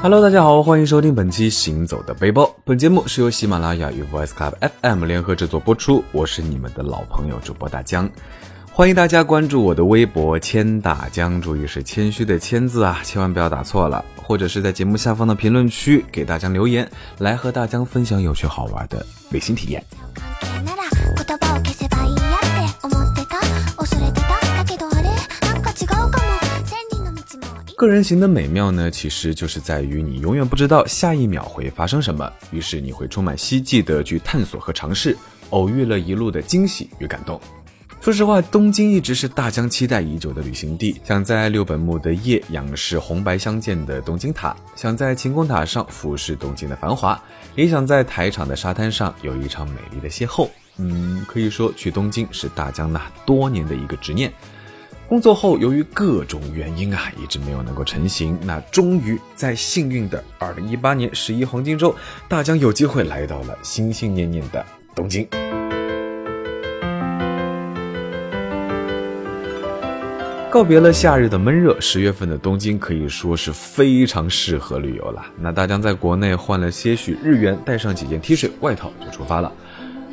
[0.00, 2.44] Hello，大家好，欢迎收听本期《行走的背包》。
[2.64, 8.08] 本节目是由喜马拉雅与 Voice Club FM 联合制作播出，我是你们的老朋友主播大江。
[8.70, 14.04] 欢迎大家关注我的微博“谦大江”，注意是谦虚的“谦”字啊，千万不要打错了。
[14.16, 16.88] 或者是在节目下方的评论区给大江留言，
[17.18, 19.84] 来和大江分享有趣好玩的旅行体验。
[27.82, 35.16] 个人行的美妙呢，其实就是在于你永远不知道下一秒会发生什么，于是你会充满希冀的去探索和尝试，
[35.50, 37.40] 偶遇了一路的惊喜与感动。
[38.00, 40.94] 说实话，东京一直是大江期待已久的旅行地。
[41.02, 47.20] 想在六本木的夜仰视红白相间的东京塔，想在晴空塔上俯视东京的繁华，
[47.56, 50.48] 也想在台场的沙滩上有一场美丽的邂逅。
[50.76, 54.32] 嗯，可以说去东京是大江那多年的一个执念。
[55.12, 58.34] 工作后，由于各种原因啊，一直没有能够成行。
[58.44, 61.94] 那终于在幸运的二零一八年十一黄金周，
[62.30, 65.28] 大江有机会来到了心心念念的东京。
[70.50, 75.22] 告别了夏日的闷热，十月份的东京可以说是非常适合旅游了。
[75.38, 79.52] 那大江在国内换了些许日元，带上几件 T 恤、外套就出发了。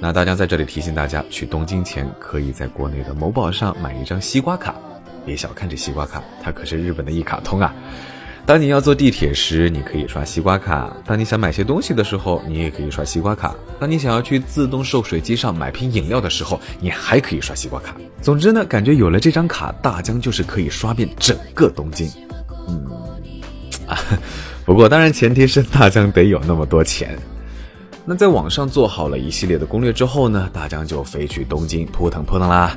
[0.00, 4.74] 那大江在这里提醒大家，去东京前可以在国内的某宝上买一张西瓜卡。
[5.26, 7.74] 别小看这西瓜卡，它可是日本的一卡通啊！
[8.46, 17.94] 当你要坐地铁时，你可以刷西瓜卡；当你想买些东西的时候，你也可以刷西瓜卡；当你想要去自动售水机上买瓶饮料的时候，你还可以刷西瓜卡。
[18.22, 22.08] 总之呢，感觉有了这张卡，大江就是可以刷遍整个东京。
[22.68, 22.86] 嗯，
[23.86, 23.98] 啊，
[24.64, 27.18] 不过当然前提是大江得有那么多钱。
[28.10, 32.74] 那在网上做好了一系列的攻略之后呢，大江就飞去东京扑腾扑腾啦。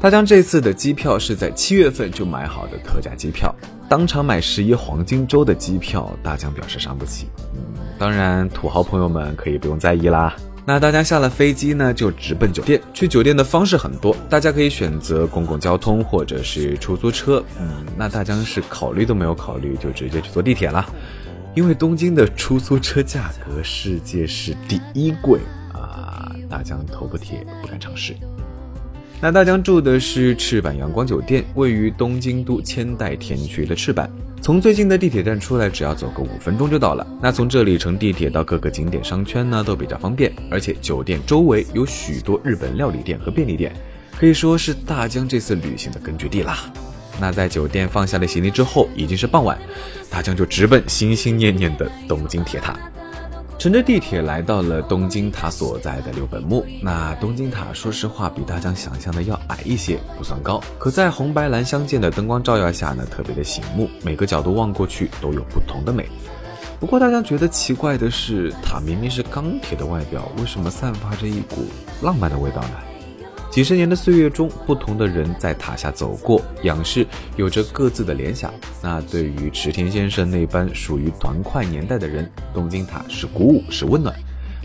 [0.00, 3.52] 大江这次的机票是在七月份就买好的特价机票，
[3.88, 7.26] 当场买十一黄金周的机票，大江表示伤不起。
[7.56, 7.60] 嗯，
[7.98, 10.36] 当然土豪朋友们可以不用在意啦。
[10.64, 12.80] 那大家下了飞机呢，就直奔酒店。
[12.94, 17.42] 去酒店的方式很多，大家可以选择公共交通或者是出租车。
[17.60, 20.88] 嗯，那大江是考虑都没有考虑，就直接去坐地铁啦。
[21.58, 25.40] 因为东京的出租车价格世界是第一贵
[25.74, 28.14] 啊，大江头不铁不敢尝试。
[29.20, 34.08] 那大江住的是赤坂阳光酒店，位于东京都千代田区的赤坂。
[34.40, 37.04] 从最近的地铁站出来，只要走个五分钟就到了。
[37.20, 40.32] 那从这里乘地铁到各个景点商圈呢，都比较方便。
[40.52, 43.74] 而且酒店周围有许多日本料理店和便利店，
[44.16, 46.72] 可以说是大江这次旅行的根据地啦。
[47.18, 49.58] 那在酒店放下了行李之后，已经是傍晚，
[50.10, 52.76] 大江就直奔心心念念的东京铁塔。
[53.58, 56.64] 乘着地铁来到了东京塔所在的六本木。
[56.80, 60.62] 那东京塔说实话比大江想象的要矮一些，不算高。
[60.78, 66.08] 可在红白蓝相间的灯光照耀下呢，特别的醒目，每个角度望过去都有不同的美。
[66.78, 71.66] 不过大家觉得奇怪的是，塔明明是钢铁的外表，为什么散发着一股
[72.00, 72.87] 浪漫的味道呢？
[73.58, 77.04] 几十年的岁月中，不同的人在塔下走过，仰视，
[77.34, 78.54] 有着各自的联想。
[78.80, 84.14] 那对于池田先生那般属于团块年代的人，东京塔是鼓舞，是温暖；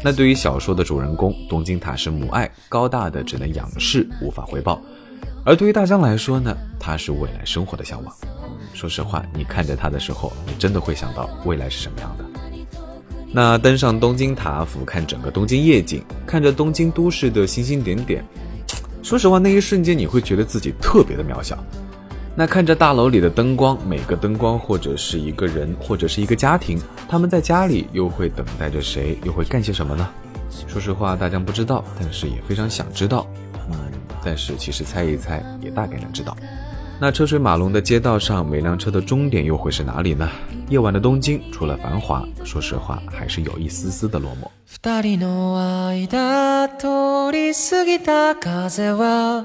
[0.03, 4.79] 那对于小说的主人公，东京塔是母爱，高大的只能仰视，无法回报。
[5.43, 8.15] 而对于大江来说呢，它是未来生活的向往。
[8.75, 12.25] 说实话，你看着它的时候，你真的会想到未来是什么样的。
[13.31, 18.23] 那登上东京塔，俯瞰整个东京夜景，看着东京都市的星星点点。
[19.03, 21.61] 说实话，那一瞬间你会觉得自己特别的渺小。
[22.35, 30.09] 那看着大楼里的灯光，每个灯光或者是一个人，或者是一个家庭，他们在家里又会等待着谁，又会干些什么呢？
[30.67, 33.27] 说实话，大家不知道，但是也非常想知道。
[33.69, 33.77] 嗯，
[34.23, 36.35] 但是其实猜一猜，也大概能知道。
[37.02, 40.28] 那车水马龙的街道上，每辆车的终点又会是哪里呢？
[40.68, 44.48] 夜晚的东京，除了繁华，说实话，还是有一丝丝的落寞。
[44.82, 49.44] 二人の間通り過ぎた風は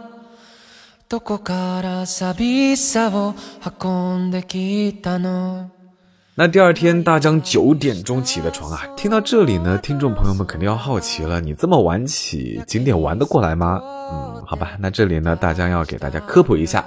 [1.07, 3.35] どこから寂しさを
[3.81, 5.69] 運んできたの
[6.35, 8.81] 那第二天，大江九点钟起的床啊！
[8.97, 13.79] 听到这里呢，听众朋友们肯定要好奇了：你这么晚起，景点玩得过来吗？
[14.11, 16.83] 嗯，好吧，那这里呢，大江要给大家科普一下。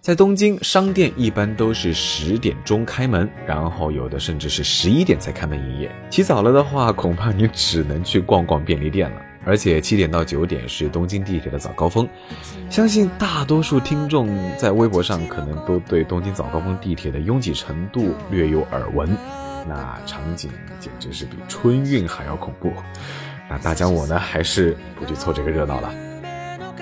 [0.00, 5.90] 在东京，商店一般都是十点钟开门，然后有的甚至是十一点才开门营业。
[6.08, 9.20] 起早了的话，恐怕你只能去逛逛便利店了。
[9.44, 12.08] 而且七点到九点是东京地铁的早高峰，
[12.70, 19.08] 相信大多数听众在微博上可能都对东京早高峰地铁的拥挤程度略有耳闻，
[19.66, 22.72] 那场景简直是比春运还要恐怖。
[23.50, 26.07] 那大江我呢，还是不去凑这个热闹了。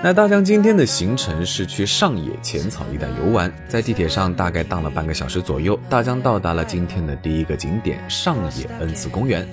[0.03, 9.47] 那大江今天的行程是去上野浅草一带游玩，在地铁上大概荡了半个小时左右，大江到达了今天的第一个景点上野恩赐公园。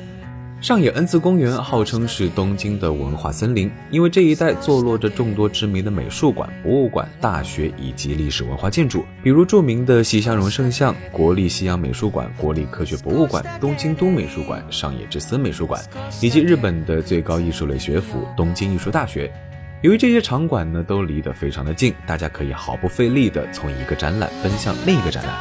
[0.61, 15.83] 上野恩赐公园号称是东京的文化森林，因为这一带坐落着众多知名的美术馆、博物馆、大学以及历史文化建筑，比如著名的西乡荣圣像、国立西洋美术馆、国立科学博物馆、东京都美术馆、上野之森美术馆，
[16.21, 19.31] 以及日本的最高艺术类学府东京艺术大学。
[19.83, 25.35] 由于这些场馆呢都离得非常的近，大家可以毫不费力的从一个展览奔向另一个展览。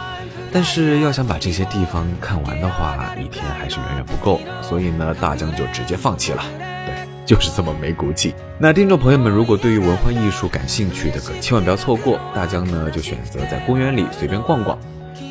[0.53, 6.43] 但是要想把这些地方看完的话，一天还是远远不够，所以呢，大江就直接放弃了。
[6.59, 8.35] 对，就是这么没骨气。
[8.59, 12.19] 那听众朋友们，如果对于文化艺术感兴趣的，可千万不要错过。
[12.35, 14.77] 大江呢，就选择在公园里随便逛逛。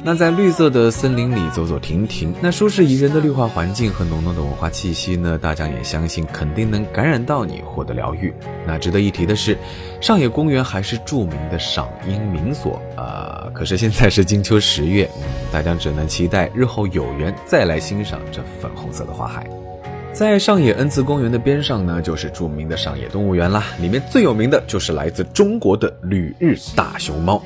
[0.03, 8.33] 那在绿色的森林里走走停停，那舒适宜人的绿化环境和浓浓的文化气息呢，大江也相信肯定能感染到你，获得疗愈。
[8.65, 9.57] 那值得一提的是，
[10.01, 13.49] 上野公园还是著名的赏樱名所啊。
[13.53, 15.09] 可是现在是金秋十月，
[15.51, 19.47] 大家只能期待日后有缘再来欣赏这粉红色的花海。
[20.13, 27.41] 在上野恩赐公园的边上呢，就是著名的上野动物园啦，里面最有名的就是来自中国的旅日大熊猫。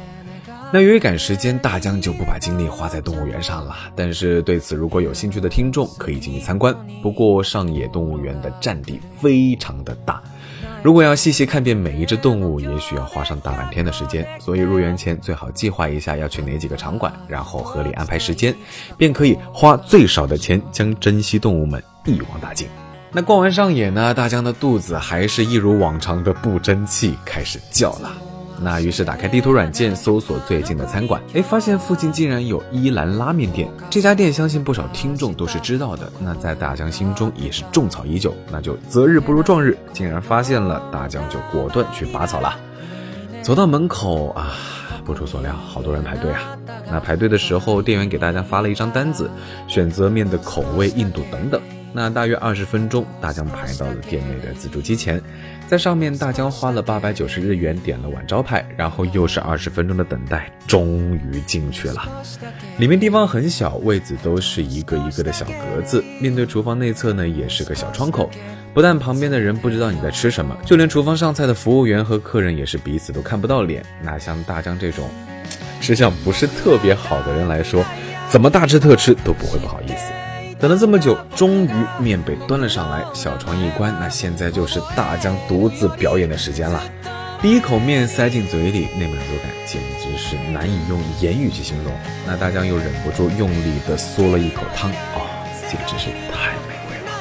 [0.73, 3.75] 那由于赶时间，大江就不把精力花在动物园上了。
[3.95, 6.75] 但是对此，如果有兴趣的听众可以进去参观。
[7.01, 10.21] 不过上野动物园的占地非常的大，
[10.83, 14.27] 如果要细细看遍每一只动物，也许要花上大半天的时间。
[14.39, 18.53] 所以入园前最好计划一下要去哪几个场馆，然后合理安排时间，
[18.97, 22.67] 便可以花最少的钱将珍稀动物们一网打尽。
[23.13, 28.11] 那逛完上野呢，大江的肚子还是一如往常的不争气，开始叫了。
[28.61, 33.69] 那于是打开地图软件搜索最近的餐馆，哎，发现附近竟然有伊兰拉面店。
[33.89, 38.33] 这家店相信不少听众都是知道的，那在大江心中也是种草已久。
[38.51, 42.57] 那就择日不如撞日，竟然发现了，大江就果断去拔草了。
[43.41, 44.53] 走到门口啊，
[45.03, 46.57] 不出所料，好多人排队啊。
[46.89, 49.29] 那排队的时候，店员给大家发了一张单子，
[49.67, 51.61] 选择面的口味、硬度等等。
[51.95, 55.21] 那大约二十分钟，大江排到了店内的自助机前。
[55.65, 62.03] 在上面，大江花了八百九十日元点了碗招牌，然后又是二十分钟的等待，终于进去了。
[62.79, 68.29] 里面地方很小，位子都是一个一个的小格子，面对厨房内侧呢，也是个小窗口。
[68.73, 73.81] 不但旁边的人不知道你在吃什么，就连厨房上菜的服务员和客人也是彼此都看不到脸。
[74.03, 75.09] 那像大江这种
[75.79, 77.85] 吃相不是特别好的人来说，
[78.29, 80.11] 怎么大吃特吃都不会不好意思。
[80.57, 81.69] 等了这么久，终于
[81.99, 86.81] 面被端了上来，小窗一关，那现在就是大江独自表演的时间了。
[87.41, 91.93] 第一口面塞进嘴里，那满足感简直是难以用言语去形容。
[92.25, 95.27] 那大江又忍不住用力的嗦了一口汤，哦，
[95.69, 97.11] 简直是太美味了。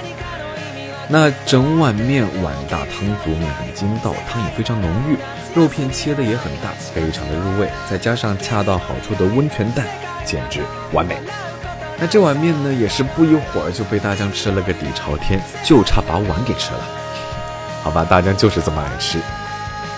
[1.08, 5.18] 那整碗面碗大汤足，面很筋道，汤也非常浓郁，
[5.58, 9.84] 肉片切的也很大，非常的入味，再加上恰到好处的温泉蛋，
[10.24, 10.60] 简直
[10.92, 11.16] 完美。
[11.98, 16.80] 那这碗面呢，也是不一会儿就被大江吃了个底朝天，就差把碗给吃了。
[17.82, 19.18] 好吧，大江就是这么爱吃。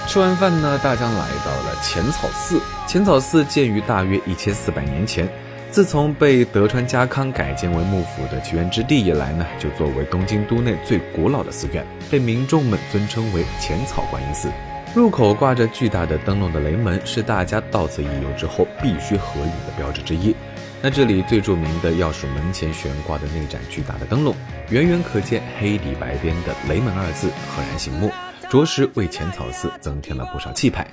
[0.06, 2.60] 吃完饭呢，大江来到了浅草寺。
[2.86, 5.28] 浅草寺建于大约一千四百年前，
[5.70, 14.48] 自从被德川家康改建为幕府的起源之地以来呢，就作为东京都内最古老的寺院，被民众们尊称为浅草观音寺。
[14.94, 20.34] 入口挂着巨大的灯笼的雷门，是大家到此一游之后必须合影的标志之一。
[20.82, 24.34] 那这里最著名的要数门前悬挂的那盏巨大的灯笼，
[24.70, 28.10] 远远可见黑底白边的“雷门”二字，赫然醒目，
[28.50, 30.86] 着实为浅草寺增添了不少气派。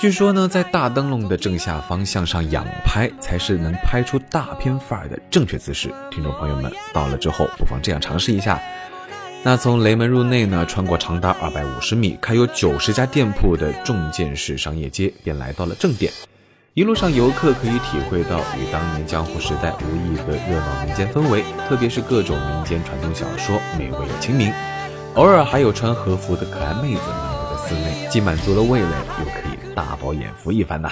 [0.00, 5.92] 据说呢，在大灯笼的正下方向上仰拍，才是能拍出大片范儿的正确姿势。
[6.10, 8.60] 听众朋友们到了之后，不妨这样尝试一下。
[9.44, 16.12] 那从雷门入内呢，穿过长达二百五十米、开有九十家店铺的重建式商业街，便来到了正殿。
[16.78, 24.52] 一路上，游客可以体会到与当年江湖时代无异的热闹民间氛围，特别是各种民间传统小说，美味又亲民。
[25.16, 28.86] 偶尔还有穿和服的可爱妹子漫游在寺内，既满足了味蕾，
[29.18, 30.88] 又可以大饱眼福一番呐。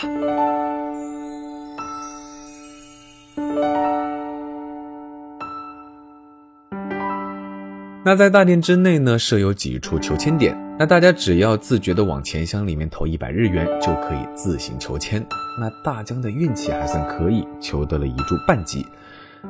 [8.04, 10.65] 那在大殿之内呢，设有几处求签点。
[10.78, 15.24] 那大家只要自觉的往钱箱里面投一百日元，就可以自行求签。
[15.58, 18.86] 那大江的运气还算可以，求得了一注半级。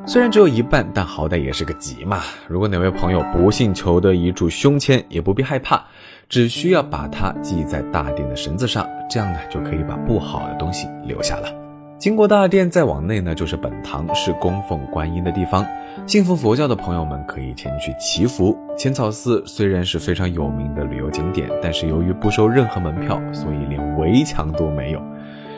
[0.05, 2.21] 虽然只有一半，但好歹也是个吉嘛。
[2.47, 5.83] 如果哪位朋友不幸求得一注凶签，也不必害怕，
[6.29, 11.53] 只需要把它系在大殿的绳子上，这样呢就可以把不好的东西留下了。
[11.97, 15.65] 经过大殿再往内呢，就是本堂，是供奉观音的地方。
[16.05, 18.57] 信奉佛教的朋友们可以前去祈福。
[18.77, 25.01] 浅草寺虽然是非常有名的旅游景点，但是由于不收任何门票，所以连围墙都没有。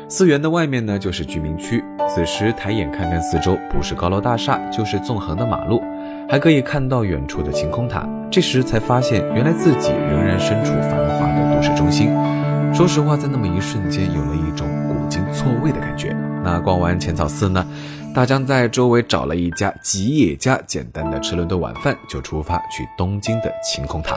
[0.08, 1.84] 寺园的外面呢，就是居民区。
[2.08, 5.82] 此时抬眼看看四周，不是高楼大厦，就是纵横的马路，
[6.28, 8.08] 还可以看到远处的晴空塔。
[8.32, 12.10] 这时才发现，原来自己仍然身处繁华的都市中心。
[12.74, 16.16] 说实话，在那么一瞬间，有了一种古今错位的感觉。
[16.44, 17.64] 那逛完浅草寺呢，
[18.12, 24.16] 大江在周围找了一家吉野家，简单的吃了顿晚饭，就出发去东京的晴空塔。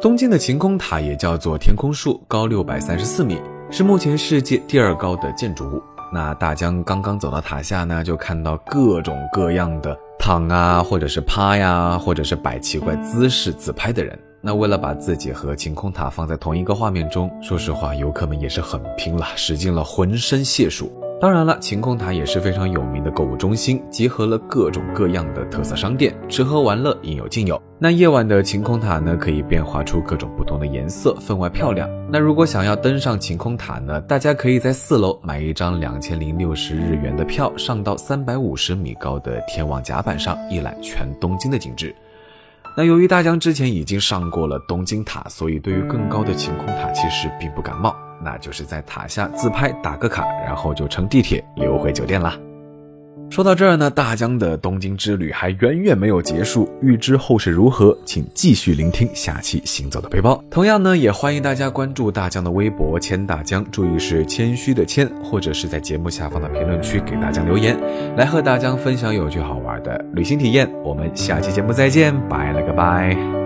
[0.00, 5.82] 东京的晴空塔也叫做天空树，高六百三十四米，是目前世界第二高的建筑物。
[6.12, 9.98] 那大江刚刚走到塔下呢，就看到各种各样的。
[10.20, 20.92] 躺啊，或者是趴呀，或者是摆奇怪姿势自拍的人，那为了把自己和晴空塔放在同一个画面中，说实话，游客们也是很拼了，使尽了浑身解数。
[21.18, 27.58] 当然了，晴空塔也是非常有名的购物中心，集合了各种各样的特色商店，吃喝玩乐应有尽有。
[27.78, 31.88] 那夜晚的晴空塔呢，可以变化出各种不同的颜色，分外漂亮。
[32.10, 41.94] 那如果想要登上晴空塔呢，大家可以在四楼买一张两千零六十日元的票，上到三百五十米高的天网甲板上，一览全东京的景致。
[42.76, 47.94] 那由于大江之前已经上过了东京塔，所以对于更高的晴空塔其实并不感冒。
[48.20, 52.36] 那就是在塔下自拍打个卡，然后就乘地铁溜回酒店啦。
[53.34, 56.72] 说到这儿呢，大江的东京之旅还远远没有结束。
[56.80, 60.34] 欲知后事如何，请继续聆听下期《行走的背包》。
[60.52, 67.76] 同样呢，也欢迎大家关注大江的微博“谦大江”，注意是谦虚的谦，或者是在节目下方的评论区给大江留言，
[68.16, 70.70] 来和大江分享有趣好玩的旅行体验。
[70.84, 73.43] 我们下期节目再见，拜了个拜。